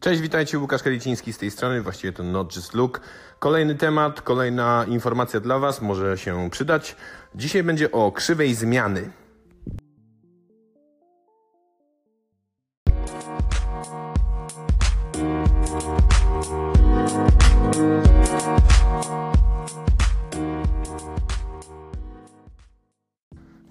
Cześć, 0.00 0.20
witajcie, 0.20 0.58
Łukasz 0.58 0.82
Kaliciński 0.82 1.32
z 1.32 1.38
tej 1.38 1.50
strony, 1.50 1.82
właściwie 1.82 2.12
to 2.12 2.22
Not 2.22 2.56
Just 2.56 2.74
Look. 2.74 3.00
Kolejny 3.38 3.74
temat, 3.74 4.22
kolejna 4.22 4.84
informacja 4.88 5.40
dla 5.40 5.58
Was, 5.58 5.82
może 5.82 6.18
się 6.18 6.50
przydać. 6.50 6.96
Dzisiaj 7.34 7.62
będzie 7.62 7.92
o 7.92 8.12
krzywej 8.12 8.54
zmiany. 8.54 9.10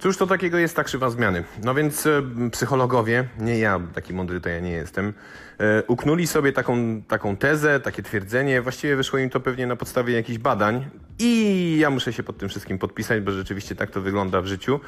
Cóż 0.08 0.18
to 0.18 0.28
takiego 0.28 0.58
jest 0.58 0.76
ta 0.76 0.84
krzywa 0.84 1.10
zmiany? 1.10 1.44
No 1.64 1.74
więc 1.74 2.06
e, 2.06 2.22
psychologowie, 2.52 3.28
nie 3.40 3.60
ja, 3.60 3.80
taki 3.94 4.14
mądry 4.14 4.42
to 4.42 4.50
ja 4.50 4.60
nie 4.60 4.72
jestem, 4.72 5.14
e, 5.60 5.84
uknuli 5.84 6.28
sobie 6.28 6.52
taką, 6.52 7.02
taką 7.02 7.38
tezę, 7.38 7.80
takie 7.80 8.04
twierdzenie, 8.04 8.62
właściwie 8.62 8.96
wyszło 8.96 9.20
im 9.20 9.30
to 9.30 9.40
pewnie 9.40 9.68
na 9.68 9.76
podstawie 9.76 10.14
jakichś 10.14 10.38
badań. 10.40 10.90
I 11.20 11.78
ja 11.80 11.90
muszę 11.90 12.14
się 12.14 12.24
pod 12.24 12.38
tym 12.38 12.50
wszystkim 12.50 12.78
podpisać, 12.78 13.22
bo 13.22 13.32
rzeczywiście 13.32 13.76
tak 13.76 13.92
to 13.92 14.02
wygląda 14.02 14.42
w 14.42 14.46
życiu, 14.46 14.80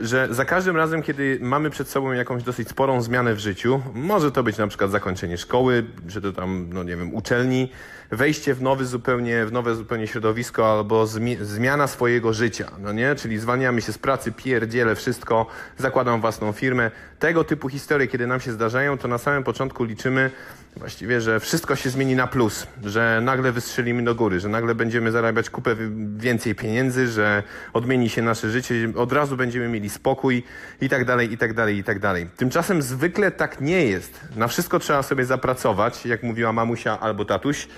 że 0.00 0.28
za 0.30 0.44
każdym 0.44 0.76
razem, 0.76 1.02
kiedy 1.02 1.38
mamy 1.42 1.70
przed 1.70 1.88
sobą 1.88 2.12
jakąś 2.12 2.42
dosyć 2.42 2.68
sporą 2.68 3.02
zmianę 3.02 3.34
w 3.34 3.38
życiu, 3.38 3.82
może 3.94 4.32
to 4.32 4.42
być 4.42 4.58
na 4.58 4.66
przykład 4.66 4.90
zakończenie 4.90 5.38
szkoły, 5.38 5.84
czy 6.08 6.20
to 6.20 6.32
tam, 6.32 6.68
no 6.72 6.82
nie 6.82 6.96
wiem, 6.96 7.14
uczelni, 7.14 7.70
wejście 8.10 8.54
w 8.54 8.62
nowy 8.62 8.86
zupełnie, 8.86 9.46
w 9.46 9.52
nowe 9.52 9.74
zupełnie 9.74 10.06
środowisko 10.06 10.72
albo 10.72 11.06
zmiana 11.40 11.86
swojego 11.86 12.32
życia, 12.32 12.70
no 12.78 12.92
nie? 12.92 13.14
Czyli 13.14 13.38
zwalniamy 13.38 13.82
się 13.82 13.92
z 13.92 13.98
pracy, 13.98 14.32
pierdzielę 14.32 14.94
wszystko, 14.94 15.46
zakładam 15.78 16.20
własną 16.20 16.52
firmę. 16.52 16.90
Tego 17.18 17.44
typu 17.44 17.68
historie, 17.68 18.06
kiedy 18.06 18.26
nam 18.26 18.40
się 18.40 18.52
zdarzają, 18.52 18.98
to 18.98 19.08
na 19.08 19.18
samym 19.18 19.44
początku 19.44 19.84
liczymy 19.84 20.30
właściwie, 20.76 21.20
że 21.20 21.40
wszystko 21.40 21.76
się 21.76 21.90
zmieni 21.90 22.16
na 22.16 22.26
plus, 22.26 22.66
że 22.84 23.20
nagle 23.22 23.52
wystrzelimy 23.52 24.04
do 24.04 24.14
góry, 24.14 24.40
że 24.40 24.48
nagle 24.48 24.74
będziemy 24.74 25.10
zarabiać 25.10 25.50
kupę 25.50 25.76
więcej 26.16 26.54
pieniędzy, 26.54 27.08
że 27.08 27.42
odmieni 27.72 28.08
się 28.08 28.22
nasze 28.22 28.50
życie, 28.50 28.92
od 28.96 29.12
razu 29.12 29.36
będziemy 29.36 29.68
mieli 29.68 29.90
spokój 29.90 30.42
i 30.80 30.88
tak 30.88 31.04
dalej, 31.04 31.32
i 31.32 31.38
tak 31.38 31.54
dalej, 31.54 31.76
i 31.78 31.84
tak 31.84 31.98
dalej. 31.98 32.28
Tymczasem 32.36 32.82
zwykle 32.82 33.30
tak 33.30 33.60
nie 33.60 33.86
jest. 33.86 34.20
Na 34.36 34.48
wszystko 34.48 34.78
trzeba 34.78 35.02
sobie 35.02 35.24
zapracować, 35.24 36.06
jak 36.06 36.22
mówiła 36.22 36.52
mamusia 36.52 37.00
albo 37.00 37.24
tatuś. 37.24 37.68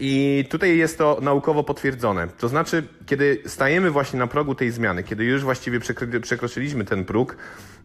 I 0.00 0.44
tutaj 0.50 0.76
jest 0.76 0.98
to 0.98 1.18
naukowo 1.22 1.64
potwierdzone. 1.64 2.28
To 2.38 2.48
znaczy, 2.48 2.82
kiedy 3.06 3.42
stajemy 3.46 3.90
właśnie 3.90 4.18
na 4.18 4.26
progu 4.26 4.54
tej 4.54 4.70
zmiany, 4.70 5.02
kiedy 5.02 5.24
już 5.24 5.42
właściwie 5.42 5.80
przekroczyliśmy 6.20 6.84
ten 6.84 7.04
próg, 7.04 7.36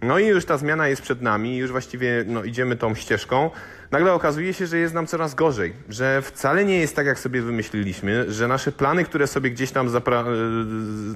no 0.01 0.19
i 0.19 0.27
już 0.27 0.45
ta 0.45 0.57
zmiana 0.57 0.87
jest 0.87 1.01
przed 1.01 1.21
nami, 1.21 1.57
już 1.57 1.71
właściwie 1.71 2.25
no, 2.27 2.43
idziemy 2.43 2.75
tą 2.75 2.95
ścieżką, 2.95 3.49
nagle 3.91 4.13
okazuje 4.13 4.53
się, 4.53 4.67
że 4.67 4.77
jest 4.77 4.93
nam 4.93 5.07
coraz 5.07 5.35
gorzej, 5.35 5.73
że 5.89 6.21
wcale 6.21 6.65
nie 6.65 6.79
jest 6.79 6.95
tak, 6.95 7.05
jak 7.05 7.19
sobie 7.19 7.41
wymyśliliśmy, 7.41 8.31
że 8.31 8.47
nasze 8.47 8.71
plany, 8.71 9.03
które 9.03 9.27
sobie 9.27 9.51
gdzieś 9.51 9.71
tam 9.71 9.89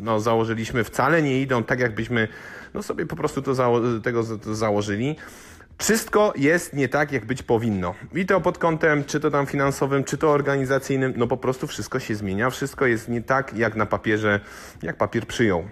no, 0.01 0.19
założyliśmy, 0.19 0.83
wcale 0.83 1.21
nie 1.21 1.41
idą 1.41 1.63
tak, 1.63 1.79
jakbyśmy 1.79 2.27
no, 2.73 2.83
sobie 2.83 3.05
po 3.05 3.15
prostu 3.15 3.41
to 3.41 3.55
zało 3.55 3.81
tego 4.03 4.23
to 4.23 4.55
założyli. 4.55 5.15
Wszystko 5.77 6.33
jest 6.35 6.73
nie 6.73 6.89
tak, 6.89 7.11
jak 7.11 7.25
być 7.25 7.43
powinno. 7.43 7.95
I 8.13 8.25
to 8.25 8.41
pod 8.41 8.57
kątem, 8.57 9.03
czy 9.03 9.19
to 9.19 9.31
tam 9.31 9.45
finansowym, 9.45 10.03
czy 10.03 10.17
to 10.17 10.31
organizacyjnym, 10.31 11.13
no 11.17 11.27
po 11.27 11.37
prostu 11.37 11.67
wszystko 11.67 11.99
się 11.99 12.15
zmienia, 12.15 12.49
wszystko 12.49 12.85
jest 12.85 13.09
nie 13.09 13.21
tak, 13.21 13.53
jak 13.53 13.75
na 13.75 13.85
papierze, 13.85 14.39
jak 14.81 14.97
papier 14.97 15.27
przyjął. 15.27 15.65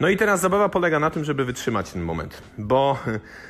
No 0.00 0.08
i 0.08 0.16
teraz 0.16 0.40
zabawa 0.40 0.68
polega 0.68 0.98
na 0.98 1.10
tym, 1.10 1.24
żeby 1.24 1.44
wytrzymać 1.44 1.92
ten 1.92 2.02
moment, 2.02 2.42
bo 2.58 2.98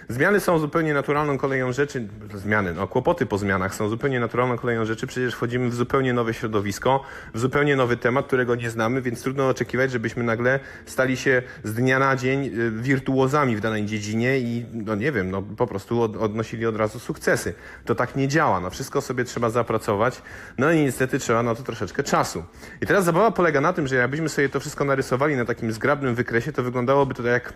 zmiany 0.09 0.41
są 0.41 0.59
zupełnie 0.59 0.95
naturalną 0.95 1.39
koleją 1.39 1.73
rzeczy, 1.73 2.09
zmiany, 2.35 2.75
no 2.75 2.87
kłopoty 2.89 3.27
po 3.27 3.39
zmianach 3.39 3.75
są 3.75 3.89
zupełnie 3.89 4.21
naturalną 4.21 4.59
koleją 4.59 4.85
rzeczy, 4.85 5.07
przecież 5.07 5.35
wchodzimy 5.35 5.69
w 5.69 5.75
zupełnie 5.75 6.13
nowe 6.13 6.35
środowisko, 6.35 7.05
w 7.35 7.39
zupełnie 7.39 7.77
nowy 7.77 7.97
temat, 7.97 8.27
którego 8.27 8.55
nie 8.55 8.71
znamy, 8.71 9.03
więc 9.03 9.23
trudno 9.23 9.49
oczekiwać, 9.49 9.91
żebyśmy 9.93 10.25
nagle 10.25 10.61
stali 10.85 11.17
się 11.17 11.43
z 11.65 11.75
dnia 11.75 11.99
na 11.99 12.17
dzień 12.17 12.45
y, 12.45 12.71
wirtuozami 12.71 13.57
w 13.57 13.61
danej 13.61 13.87
dziedzinie 13.87 14.39
i, 14.39 14.67
no 14.73 14.95
nie 14.95 15.13
wiem, 15.13 15.31
no 15.31 15.43
po 15.43 15.67
prostu 15.67 16.03
odnosili 16.03 16.67
od 16.67 16.77
razu 16.77 16.99
sukcesy. 16.99 17.55
To 17.85 17.95
tak 17.95 18.17
nie 18.17 18.29
działa, 18.29 18.61
no 18.61 18.71
wszystko 18.71 19.01
sobie 19.01 19.25
trzeba 19.25 19.51
zapracować, 19.51 20.23
no 20.59 20.73
i 20.73 20.81
niestety 20.81 21.19
trzeba 21.19 21.43
na 21.43 21.55
to 21.55 21.63
troszeczkę 21.63 22.03
czasu. 22.03 22.45
I 22.81 22.87
teraz 22.87 23.05
zabawa 23.05 23.31
polega 23.31 23.61
na 23.61 23.73
tym, 23.73 23.87
że 23.87 23.97
jakbyśmy 23.97 24.29
sobie 24.29 24.49
to 24.49 24.61
wszystko 24.61 24.85
narysowali 24.85 25.37
na 25.37 25.45
takim 25.45 25.73
zgrabnym 25.73 26.15
wykresie, 26.15 26.36
zakresie, 26.37 26.53
to 26.53 26.63
wyglądałoby 26.63 27.15
to 27.15 27.23
jak, 27.23 27.53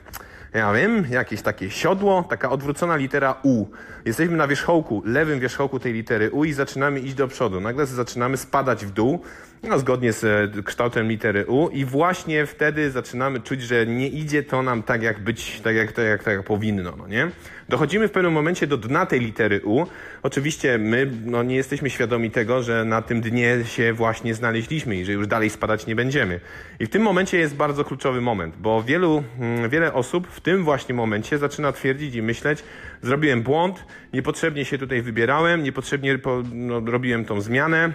ja 0.54 0.72
wiem, 0.72 1.06
jakieś 1.10 1.42
takie 1.42 1.70
siodło, 1.70 2.24
taka 2.30 2.50
odwrócona 2.50 2.96
litera 2.96 3.34
U. 3.42 3.66
Jesteśmy 4.04 4.36
na 4.36 4.48
wierzchołku, 4.48 5.02
lewym 5.04 5.40
wierzchołku 5.40 5.78
tej 5.78 5.92
litery 5.92 6.30
U 6.30 6.44
i 6.44 6.52
zaczynamy 6.52 7.00
iść 7.00 7.14
do 7.14 7.28
przodu. 7.28 7.60
Nagle 7.60 7.86
zaczynamy 7.86 8.36
spadać 8.36 8.86
w 8.86 8.90
dół, 8.90 9.20
no, 9.62 9.78
zgodnie 9.78 10.12
z 10.12 10.24
e, 10.24 10.62
kształtem 10.62 11.08
litery 11.08 11.46
U 11.46 11.68
i 11.68 11.84
właśnie 11.84 12.46
wtedy 12.46 12.90
zaczynamy 12.90 13.40
czuć, 13.40 13.62
że 13.62 13.86
nie 13.86 14.08
idzie 14.08 14.42
to 14.42 14.62
nam 14.62 14.82
tak 14.82 15.02
jak 15.02 15.20
być, 15.20 15.60
tak 15.60 15.76
jak, 15.76 15.92
tak 15.92 16.04
jak, 16.04 16.24
tak 16.24 16.34
jak 16.34 16.46
powinno, 16.46 16.94
no 16.96 17.08
nie? 17.08 17.30
Dochodzimy 17.68 18.08
w 18.08 18.10
pewnym 18.10 18.32
momencie 18.32 18.66
do 18.66 18.76
dna 18.76 19.06
tej 19.06 19.20
litery 19.20 19.60
U. 19.64 19.86
Oczywiście 20.22 20.78
my 20.78 21.10
no, 21.24 21.42
nie 21.42 21.56
jesteśmy 21.56 21.90
świadomi 21.90 22.30
tego, 22.30 22.62
że 22.62 22.84
na 22.84 23.02
tym 23.02 23.20
dnie 23.20 23.56
się 23.64 23.92
właśnie 23.92 24.34
znaleźliśmy 24.34 24.96
i 24.96 25.04
że 25.04 25.12
już 25.12 25.26
dalej 25.26 25.50
spadać 25.50 25.86
nie 25.86 25.96
będziemy. 25.96 26.40
I 26.80 26.86
w 26.86 26.90
tym 26.90 27.02
momencie 27.02 27.38
jest 27.38 27.54
bardzo 27.54 27.84
kluczowy 27.84 28.20
moment, 28.20 28.54
bo 28.56 28.82
wielu, 28.82 29.22
mm, 29.38 29.70
wiele 29.70 29.92
osób 29.92 30.28
w 30.28 30.40
tym 30.40 30.64
właśnie 30.64 30.94
momencie 30.94 31.38
zaczyna 31.38 31.72
twierdzić 31.72 32.14
i 32.14 32.22
myśleć, 32.22 32.64
zrobiłem 33.02 33.42
błąd, 33.42 33.84
niepotrzebnie 34.12 34.64
się 34.64 34.78
tutaj 34.78 35.02
wybierałem, 35.02 35.62
niepotrzebnie 35.62 36.18
no, 36.52 36.80
robiłem 36.80 37.24
tą 37.24 37.40
zmianę, 37.40 37.92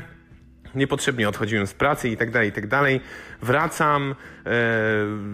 niepotrzebnie 0.75 1.29
odchodziłem 1.29 1.67
z 1.67 1.73
pracy 1.73 2.09
i 2.09 2.17
tak 2.17 2.31
dalej, 2.31 2.49
i 2.49 2.51
tak 2.51 2.67
dalej. 2.67 3.01
Wracam 3.41 4.15
e, 4.45 4.51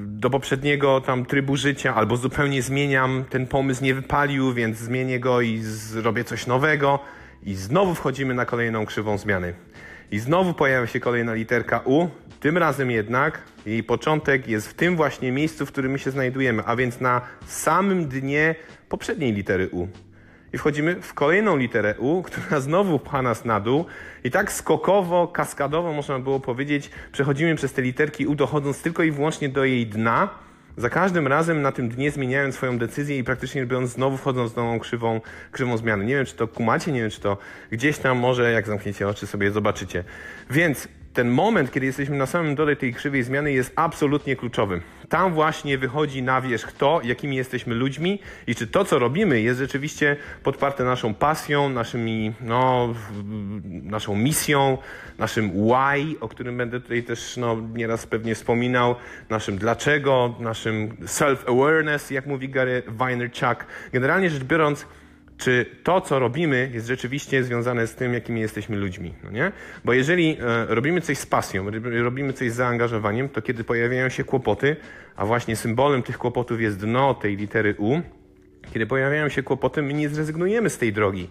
do 0.05 0.29
poprzedniego 0.29 1.01
tam 1.01 1.25
trybu 1.25 1.55
życia 1.55 1.95
albo 1.95 2.17
zupełnie 2.17 2.61
zmieniam, 2.61 3.25
ten 3.29 3.47
pomysł 3.47 3.83
nie 3.83 3.93
wypalił, 3.93 4.53
więc 4.53 4.77
zmienię 4.77 5.19
go 5.19 5.41
i 5.41 5.57
zrobię 5.57 6.23
coś 6.23 6.47
nowego 6.47 6.99
i 7.43 7.53
znowu 7.53 7.95
wchodzimy 7.95 8.33
na 8.33 8.45
kolejną 8.45 8.85
krzywą 8.85 9.17
zmiany. 9.17 9.53
I 10.11 10.19
znowu 10.19 10.53
pojawia 10.53 10.87
się 10.87 10.99
kolejna 10.99 11.33
literka 11.33 11.81
U, 11.85 12.09
tym 12.39 12.57
razem 12.57 12.91
jednak 12.91 13.41
jej 13.65 13.83
początek 13.83 14.47
jest 14.47 14.67
w 14.67 14.73
tym 14.73 14.95
właśnie 14.95 15.31
miejscu, 15.31 15.65
w 15.65 15.71
którym 15.71 15.91
my 15.91 15.99
się 15.99 16.11
znajdujemy, 16.11 16.63
a 16.65 16.75
więc 16.75 16.99
na 16.99 17.21
samym 17.47 18.07
dnie 18.07 18.55
poprzedniej 18.89 19.33
litery 19.33 19.69
U 19.71 19.87
i 20.53 20.57
wchodzimy 20.57 21.01
w 21.01 21.13
kolejną 21.13 21.57
literę 21.57 21.95
U, 21.97 22.21
która 22.23 22.59
znowu 22.59 22.99
pcha 22.99 23.21
nas 23.21 23.45
na 23.45 23.59
dół 23.59 23.85
i 24.23 24.31
tak 24.31 24.51
skokowo, 24.51 25.27
kaskadowo 25.27 25.93
można 25.93 26.19
było 26.19 26.39
powiedzieć, 26.39 26.89
przechodzimy 27.11 27.55
przez 27.55 27.73
te 27.73 27.81
literki 27.81 28.27
U, 28.27 28.35
dochodząc 28.35 28.81
tylko 28.81 29.03
i 29.03 29.11
wyłącznie 29.11 29.49
do 29.49 29.65
jej 29.65 29.87
dna, 29.87 30.29
za 30.77 30.89
każdym 30.89 31.27
razem 31.27 31.61
na 31.61 31.71
tym 31.71 31.89
dnie 31.89 32.11
zmieniając 32.11 32.55
swoją 32.55 32.77
decyzję 32.77 33.17
i 33.17 33.23
praktycznie 33.23 33.65
biorąc 33.65 33.89
znowu 33.89 34.17
wchodząc 34.17 34.53
w 34.53 34.55
nową 34.55 34.79
krzywą, 34.79 35.21
krzywą 35.51 35.77
zmiany. 35.77 36.05
Nie 36.05 36.15
wiem, 36.15 36.25
czy 36.25 36.35
to 36.35 36.47
kumacie, 36.47 36.91
nie 36.91 37.01
wiem, 37.01 37.09
czy 37.09 37.21
to 37.21 37.37
gdzieś 37.71 37.97
tam 37.97 38.17
może, 38.17 38.51
jak 38.51 38.67
zamkniecie 38.67 39.07
oczy, 39.07 39.27
sobie 39.27 39.51
zobaczycie. 39.51 40.03
Więc 40.49 40.87
ten 41.13 41.29
moment, 41.29 41.71
kiedy 41.71 41.85
jesteśmy 41.85 42.17
na 42.17 42.25
samym 42.25 42.55
dole 42.55 42.75
tej 42.75 42.93
krzywej 42.93 43.23
zmiany, 43.23 43.51
jest 43.51 43.73
absolutnie 43.75 44.35
kluczowy. 44.35 44.81
Tam 45.09 45.33
właśnie 45.33 45.77
wychodzi 45.77 46.23
na 46.23 46.41
wierzch 46.41 46.71
to, 46.71 47.01
jakimi 47.03 47.35
jesteśmy 47.35 47.75
ludźmi 47.75 48.19
i 48.47 48.55
czy 48.55 48.67
to, 48.67 48.85
co 48.85 48.99
robimy, 48.99 49.41
jest 49.41 49.59
rzeczywiście 49.59 50.17
podparte 50.43 50.83
naszą 50.83 51.13
pasją, 51.13 51.69
naszymi, 51.69 52.33
no, 52.41 52.93
naszą 53.83 54.15
misją, 54.15 54.77
naszym 55.17 55.51
why, 55.51 56.19
o 56.19 56.27
którym 56.27 56.57
będę 56.57 56.81
tutaj 56.81 57.03
też 57.03 57.37
no, 57.37 57.57
nieraz 57.73 58.07
pewnie 58.07 58.35
wspominał, 58.35 58.95
naszym 59.29 59.57
dlaczego, 59.57 60.35
naszym 60.39 60.89
self-awareness, 60.89 62.13
jak 62.13 62.25
mówi 62.25 62.49
Gary 62.49 62.83
Vaynerchuk. 62.87 63.65
Generalnie 63.93 64.29
rzecz 64.29 64.43
biorąc, 64.43 64.85
czy 65.41 65.65
to, 65.83 66.01
co 66.01 66.19
robimy, 66.19 66.69
jest 66.73 66.87
rzeczywiście 66.87 67.43
związane 67.43 67.87
z 67.87 67.95
tym, 67.95 68.13
jakimi 68.13 68.41
jesteśmy 68.41 68.77
ludźmi. 68.77 69.13
No 69.23 69.31
nie? 69.31 69.51
Bo 69.85 69.93
jeżeli 69.93 70.37
e, 70.39 70.65
robimy 70.75 71.01
coś 71.01 71.17
z 71.17 71.25
pasją, 71.25 71.65
robimy 72.03 72.33
coś 72.33 72.51
z 72.51 72.55
zaangażowaniem, 72.55 73.29
to 73.29 73.41
kiedy 73.41 73.63
pojawiają 73.63 74.09
się 74.09 74.23
kłopoty, 74.23 74.75
a 75.15 75.25
właśnie 75.25 75.55
symbolem 75.55 76.03
tych 76.03 76.17
kłopotów 76.17 76.61
jest 76.61 76.79
dno 76.79 77.13
tej 77.13 77.37
litery 77.37 77.75
U, 77.77 78.01
kiedy 78.73 78.87
pojawiają 78.87 79.29
się 79.29 79.43
kłopoty, 79.43 79.81
my 79.81 79.93
nie 79.93 80.09
zrezygnujemy 80.09 80.69
z 80.69 80.77
tej 80.77 80.93
drogi. 80.93 81.29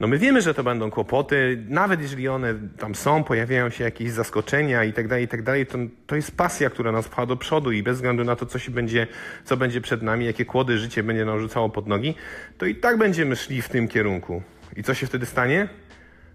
No 0.00 0.06
my 0.06 0.18
wiemy, 0.18 0.42
że 0.42 0.54
to 0.54 0.64
będą 0.64 0.90
kłopoty, 0.90 1.64
nawet 1.68 2.00
jeżeli 2.00 2.28
one 2.28 2.54
tam 2.78 2.94
są, 2.94 3.24
pojawiają 3.24 3.70
się 3.70 3.84
jakieś 3.84 4.10
zaskoczenia 4.10 4.84
i 4.84 4.92
tak 4.92 5.08
dalej, 5.08 5.24
i 5.24 5.28
tak 5.28 5.42
dalej, 5.42 5.66
to, 5.66 5.78
to 6.06 6.16
jest 6.16 6.36
pasja, 6.36 6.70
która 6.70 6.92
nas 6.92 7.08
pcha 7.08 7.26
do 7.26 7.36
przodu 7.36 7.72
i 7.72 7.82
bez 7.82 7.96
względu 7.96 8.24
na 8.24 8.36
to, 8.36 8.46
co 8.46 8.58
się 8.58 8.72
będzie, 8.72 9.06
co 9.44 9.56
będzie 9.56 9.80
przed 9.80 10.02
nami, 10.02 10.24
jakie 10.24 10.44
kłody 10.44 10.78
życie 10.78 11.02
będzie 11.02 11.24
nam 11.24 11.40
rzucało 11.40 11.68
pod 11.68 11.86
nogi, 11.86 12.14
to 12.58 12.66
i 12.66 12.74
tak 12.74 12.98
będziemy 12.98 13.36
szli 13.36 13.62
w 13.62 13.68
tym 13.68 13.88
kierunku. 13.88 14.42
I 14.76 14.82
co 14.82 14.94
się 14.94 15.06
wtedy 15.06 15.26
stanie? 15.26 15.68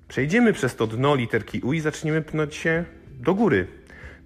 Przejdziemy 0.07 0.53
przez 0.53 0.75
to 0.75 0.87
dno 0.87 1.15
literki 1.15 1.59
U 1.59 1.73
i 1.73 1.79
zaczniemy 1.79 2.21
pnąć 2.21 2.55
się 2.55 2.83
do 3.19 3.33
góry. 3.33 3.67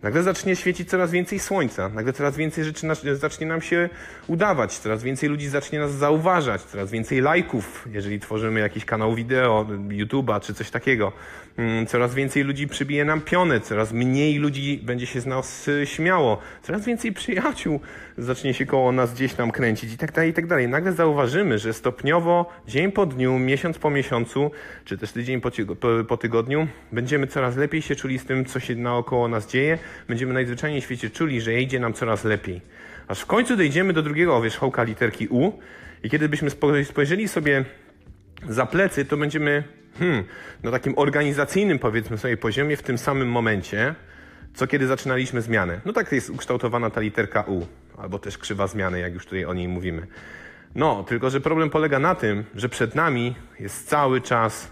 Nagle 0.04 0.24
zacznie 0.24 0.56
świecić 0.56 0.90
coraz 0.90 1.12
więcej 1.12 1.40
słońca, 1.40 1.90
nagle 1.90 2.14
coraz 2.14 2.38
więcej 2.38 2.64
rzeczy 2.64 2.86
nas, 2.86 3.04
zacznie 3.14 3.48
nam 3.48 3.62
się 3.62 3.90
udawać, 4.28 4.78
coraz 4.78 5.04
więcej 5.04 5.30
ludzi 5.30 5.48
zacznie 5.48 5.80
nas 5.80 5.92
zauważać, 5.92 6.62
coraz 6.62 6.92
więcej 6.92 7.22
lajków, 7.22 7.88
jeżeli 7.92 8.20
tworzymy 8.20 8.60
jakiś 8.60 8.86
kanał 8.86 9.16
wideo, 9.16 9.66
YouTube'a 9.90 10.40
czy 10.40 10.54
coś 10.54 10.70
takiego. 10.70 11.12
Mm, 11.58 11.86
Coraz 11.86 12.16
więcej 12.16 12.44
ludzi 12.44 12.68
przybije 12.68 13.06
nam 13.06 13.22
pionę, 13.22 13.60
coraz 13.60 13.94
mniej 13.94 14.38
ludzi 14.38 14.82
będzie 14.84 15.06
się 15.06 15.22
z 15.22 15.26
nas 15.26 15.68
y, 15.68 15.86
śmiało, 15.86 16.38
coraz 16.62 16.86
więcej 16.86 17.12
przyjaciół 17.14 17.80
zacznie 18.18 18.54
się 18.54 18.66
koło 18.66 18.92
nas 18.92 19.14
gdzieś 19.14 19.34
tam 19.34 19.52
kręcić 19.52 19.94
i 19.94 19.98
tak 19.98 20.12
dalej, 20.12 20.30
i 20.30 20.34
tak 20.34 20.48
dalej. 20.48 20.68
Nagle 20.68 20.94
zauważymy, 20.94 21.60
że 21.60 21.74
stopniowo, 21.74 22.50
dzień 22.68 22.92
po 22.92 23.06
dniu, 23.06 23.40
miesiąc 23.40 23.78
po 23.78 23.90
miesiącu, 23.90 24.52
czy 24.86 24.98
też 24.98 25.12
tydzień 25.12 25.42
po, 25.42 25.52
po 26.08 26.18
tygodniu, 26.18 26.68
będziemy 26.92 27.28
coraz 27.28 27.58
lepiej 27.58 27.82
się 27.82 27.96
czuli 27.96 28.20
z 28.20 28.26
tym, 28.26 28.46
co 28.46 28.60
się 28.60 28.76
naokoło 28.76 29.28
nas 29.28 29.48
dzieje. 29.48 29.78
Będziemy 30.08 30.34
najzwyczajniej 30.34 30.82
w 30.82 30.84
świecie 30.84 31.10
czuli, 31.10 31.42
że 31.42 31.62
idzie 31.62 31.80
nam 31.80 31.94
coraz 31.94 32.24
lepiej. 32.24 32.62
Aż 33.08 33.20
w 33.20 33.26
końcu 33.26 33.58
dojdziemy 33.58 33.94
do 33.94 34.02
drugiego 34.02 34.42
wierzchołka 34.42 34.84
literki 34.84 35.28
U 35.28 35.60
i 36.04 36.10
kiedy 36.10 36.30
byśmy 36.30 36.50
spo- 36.50 36.84
spojrzeli 36.86 37.28
sobie 37.28 37.66
za 38.50 38.66
plecy, 38.66 39.06
to 39.06 39.18
będziemy 39.18 39.64
hmm, 40.00 40.24
na 40.64 40.72
takim 40.72 40.94
organizacyjnym, 40.98 41.80
powiedzmy 41.80 42.18
sobie, 42.18 42.38
poziomie 42.38 42.78
w 42.78 42.84
tym 42.84 42.98
samym 42.98 43.32
momencie, 43.32 43.96
co 44.54 44.68
kiedy 44.68 44.88
zaczynaliśmy 44.88 45.42
zmianę. 45.42 45.82
No 45.86 45.94
tak 45.94 46.12
jest 46.12 46.30
ukształtowana 46.30 46.90
ta 46.90 47.02
literka 47.02 47.44
U, 47.48 47.66
albo 47.98 48.20
też 48.20 48.38
krzywa 48.38 48.68
zmiany, 48.68 49.00
jak 49.00 49.14
już 49.14 49.26
tutaj 49.26 49.46
o 49.46 49.54
niej 49.54 49.68
mówimy. 49.68 50.08
No, 50.76 51.04
tylko 51.04 51.30
że 51.30 51.42
problem 51.42 51.70
polega 51.70 52.00
na 52.00 52.16
tym, 52.16 52.44
że 52.56 52.70
przed 52.70 52.96
nami 52.96 53.36
jest 53.60 53.88
cały 53.90 54.22
czas 54.22 54.72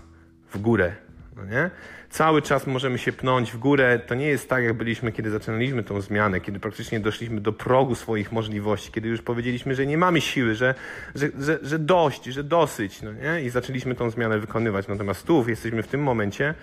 w 0.53 0.57
górę. 0.57 0.95
No 1.39 1.45
nie? 1.45 1.69
Cały 2.09 2.41
czas 2.41 2.67
możemy 2.67 2.97
się 2.97 3.11
pnąć 3.11 3.51
w 3.51 3.57
górę. 3.57 3.99
To 4.07 4.15
nie 4.15 4.27
jest 4.27 4.49
tak, 4.49 4.63
jak 4.63 4.73
byliśmy, 4.73 5.11
kiedy 5.11 5.29
zaczynaliśmy 5.29 5.83
tą 5.83 6.01
zmianę, 6.01 6.41
kiedy 6.41 6.59
praktycznie 6.59 6.99
doszliśmy 6.99 7.41
do 7.41 7.53
progu 7.53 7.95
swoich 7.95 8.31
możliwości, 8.31 8.91
kiedy 8.91 9.09
już 9.09 9.21
powiedzieliśmy, 9.21 9.75
że 9.75 9.85
nie 9.85 9.97
mamy 9.97 10.21
siły, 10.21 10.55
że, 10.55 10.75
że, 11.15 11.29
że, 11.39 11.59
że 11.61 11.79
dość, 11.79 12.25
że 12.25 12.43
dosyć. 12.43 13.01
No 13.01 13.13
nie? 13.13 13.41
I 13.41 13.49
zaczęliśmy 13.49 13.95
tą 13.95 14.09
zmianę 14.09 14.39
wykonywać. 14.39 14.87
Natomiast 14.87 15.27
tu 15.27 15.49
jesteśmy 15.49 15.83
w 15.83 15.87
tym 15.87 16.01
momencie, 16.01 16.53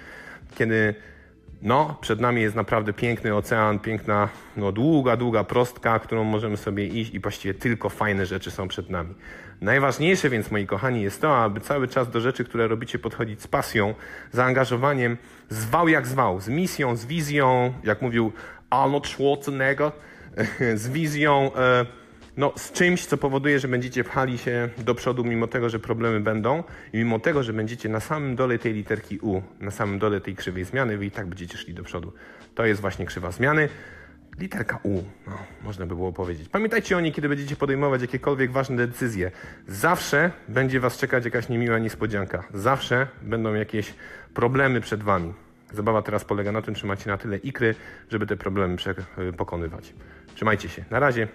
kiedy 0.55 0.95
no, 1.63 1.99
przed 2.01 2.21
nami 2.21 2.43
jest 2.43 2.57
naprawdę 2.57 2.93
piękny 2.93 3.35
ocean, 3.35 3.79
piękna, 3.79 4.29
no, 4.57 4.73
długa, 4.73 5.17
długa 5.17 5.45
prostka, 5.45 5.99
którą 5.99 6.25
możemy 6.25 6.57
sobie 6.57 6.87
iść 6.87 7.15
i 7.15 7.21
właściwie 7.21 7.55
tylko 7.55 7.89
fajne 7.89 8.27
rzeczy 8.27 8.51
są 8.51 8.69
przed 8.69 8.91
nami. 8.91 9.15
Najważniejsze 9.61 10.31
więc, 10.31 10.51
moi 10.51 10.67
kochani, 10.67 11.03
jest 11.03 11.21
to, 11.21 11.37
aby 11.37 11.61
cały 11.61 11.89
czas 11.89 12.11
do 12.11 12.21
rzeczy, 12.21 12.45
które 12.45 12.69
robicie, 12.69 12.99
podchodzić 12.99 13.43
z 13.43 13.47
pasją, 13.47 13.95
zaangażowaniem, 14.33 15.17
zwał 15.49 15.89
jak 15.89 16.07
zwał, 16.07 16.41
z 16.41 16.49
misją, 16.49 16.97
z 16.97 17.07
wizją, 17.07 17.73
jak 17.85 18.03
mówił 18.03 18.33
Arnold 18.71 19.07
Schwarzenegger, 19.07 19.93
z 20.75 20.89
wizją, 20.89 21.51
e, 21.55 21.87
no, 22.37 22.53
z 22.57 22.73
czymś, 22.73 23.07
co 23.07 23.17
powoduje, 23.17 23.59
że 23.59 23.69
będziecie 23.69 24.05
pchali 24.05 24.39
się 24.39 24.69
do 24.79 24.95
przodu, 24.95 25.25
mimo 25.25 25.47
tego, 25.47 25.69
że 25.69 25.79
problemy 25.79 26.21
będą 26.21 26.63
i 26.93 26.97
mimo 26.99 27.19
tego, 27.19 27.43
że 27.43 27.53
będziecie 27.53 27.89
na 27.89 28.01
samym 28.01 28.37
dole 28.37 28.59
tej 28.59 28.73
literki 28.75 29.19
U, 29.19 29.43
na 29.61 29.71
samym 29.71 29.99
dole 29.99 30.21
tej 30.21 30.37
krzywej 30.37 30.65
zmiany, 30.65 30.99
wy 30.99 31.07
i 31.07 31.11
tak 31.11 31.27
będziecie 31.27 31.59
szli 31.59 31.75
do 31.75 31.83
przodu. 31.83 32.13
To 32.55 32.67
jest 32.67 32.81
właśnie 32.81 33.07
krzywa 33.07 33.33
zmiany. 33.33 33.69
Literka 34.39 34.79
U, 34.83 35.03
no, 35.27 35.39
można 35.63 35.87
by 35.87 35.95
było 35.95 36.13
powiedzieć. 36.13 36.49
Pamiętajcie 36.49 36.97
o 36.97 37.01
niej, 37.01 37.13
kiedy 37.13 37.29
będziecie 37.29 37.57
podejmować 37.57 38.03
jakiekolwiek 38.03 38.51
ważne 38.53 38.77
decyzje. 38.87 39.31
Zawsze 39.69 40.31
będzie 40.49 40.81
was 40.81 40.99
czekać 40.99 41.25
jakaś 41.25 41.49
niemiła 41.49 41.79
niespodzianka. 41.79 42.45
Zawsze 42.55 43.07
będą 43.23 43.55
jakieś 43.55 43.95
problemy 44.35 44.81
przed 44.81 45.03
wami. 45.03 45.35
Zabawa 45.73 46.03
teraz 46.03 46.25
polega 46.25 46.53
na 46.53 46.63
tym, 46.63 46.75
czy 46.75 46.87
macie 46.87 47.11
na 47.11 47.19
tyle 47.19 47.37
ikry, 47.37 47.75
żeby 48.11 48.27
te 48.27 48.37
problemy 48.37 48.77
prze- 48.77 49.33
pokonywać. 49.37 49.95
Trzymajcie 50.35 50.69
się. 50.69 50.85
Na 50.91 51.01
razie. 51.01 51.29